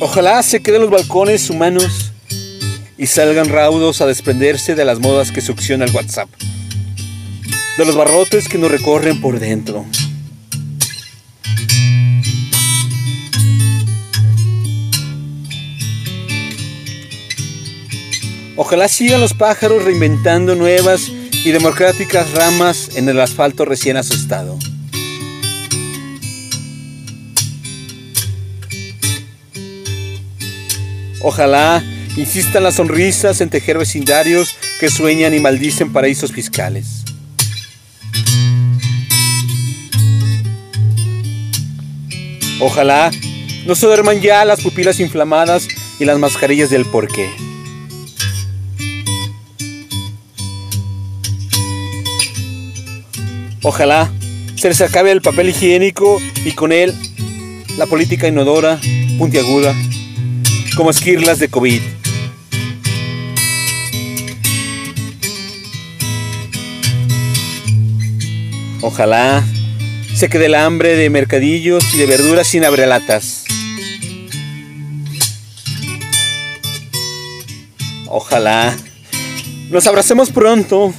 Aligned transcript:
Ojalá 0.00 0.42
se 0.42 0.60
queden 0.60 0.82
los 0.82 0.90
balcones 0.90 1.48
humanos 1.50 2.12
y 2.98 3.06
salgan 3.06 3.48
raudos 3.48 4.00
a 4.00 4.06
desprenderse 4.06 4.74
de 4.74 4.84
las 4.84 4.98
modas 4.98 5.30
que 5.30 5.40
succiona 5.40 5.84
el 5.84 5.94
WhatsApp, 5.94 6.28
de 7.78 7.84
los 7.84 7.96
barrotes 7.96 8.48
que 8.48 8.58
nos 8.58 8.70
recorren 8.70 9.20
por 9.20 9.38
dentro. 9.38 9.84
Ojalá 18.56 18.88
sigan 18.88 19.20
los 19.20 19.34
pájaros 19.34 19.84
reinventando 19.84 20.54
nuevas 20.54 21.10
y 21.44 21.50
democráticas 21.50 22.32
ramas 22.32 22.96
en 22.96 23.08
el 23.08 23.20
asfalto 23.20 23.64
recién 23.64 23.96
asustado. 23.96 24.58
Ojalá 31.26 31.82
insistan 32.18 32.64
las 32.64 32.74
sonrisas 32.74 33.40
en 33.40 33.48
tejer 33.48 33.78
vecindarios 33.78 34.54
que 34.78 34.90
sueñan 34.90 35.32
y 35.32 35.40
maldicen 35.40 35.90
paraísos 35.90 36.32
fiscales. 36.32 37.02
Ojalá 42.60 43.10
no 43.64 43.74
se 43.74 43.86
duerman 43.86 44.20
ya 44.20 44.44
las 44.44 44.60
pupilas 44.60 45.00
inflamadas 45.00 45.66
y 45.98 46.04
las 46.04 46.18
mascarillas 46.18 46.68
del 46.68 46.84
porqué. 46.84 47.30
Ojalá 53.62 54.12
se 54.56 54.68
les 54.68 54.82
acabe 54.82 55.10
el 55.10 55.22
papel 55.22 55.48
higiénico 55.48 56.20
y 56.44 56.52
con 56.52 56.70
él 56.70 56.94
la 57.78 57.86
política 57.86 58.28
inodora, 58.28 58.78
puntiaguda, 59.16 59.74
como 60.76 60.90
esquirlas 60.90 61.38
de 61.38 61.48
COVID. 61.48 61.80
Ojalá 68.82 69.42
se 70.14 70.28
quede 70.28 70.46
el 70.46 70.54
hambre 70.54 70.96
de 70.96 71.10
mercadillos 71.10 71.94
y 71.94 71.98
de 71.98 72.06
verduras 72.06 72.46
sin 72.46 72.64
abrelatas. 72.64 73.44
Ojalá 78.06 78.76
nos 79.70 79.86
abracemos 79.86 80.30
pronto 80.30 80.94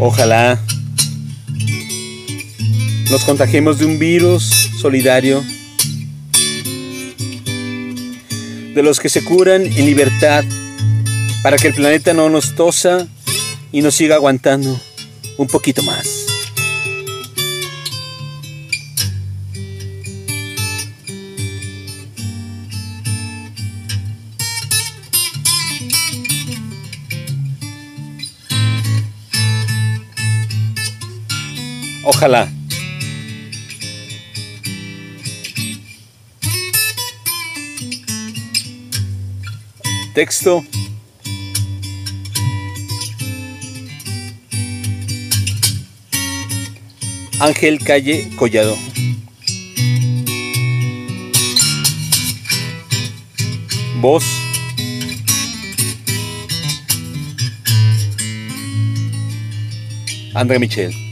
Ojalá 0.00 0.60
nos 3.10 3.24
contagiemos 3.24 3.78
de 3.78 3.86
un 3.86 3.98
virus 3.98 4.44
solidario, 4.78 5.42
de 8.74 8.82
los 8.82 9.00
que 9.00 9.08
se 9.08 9.24
curan 9.24 9.64
en 9.64 9.86
libertad, 9.86 10.44
para 11.42 11.56
que 11.56 11.68
el 11.68 11.74
planeta 11.74 12.12
no 12.12 12.28
nos 12.28 12.54
tosa 12.54 13.08
y 13.72 13.80
nos 13.80 13.94
siga 13.94 14.16
aguantando 14.16 14.78
un 15.38 15.46
poquito 15.46 15.82
más. 15.82 16.26
Ojalá. 32.04 32.57
Texto. 40.18 40.64
Ángel 47.38 47.78
Calle 47.78 48.28
Collado. 48.36 48.76
Voz. 54.00 54.24
André 60.34 60.58
Michel. 60.58 61.07